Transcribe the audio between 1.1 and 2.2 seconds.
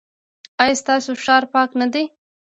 ښار پاک نه دی؟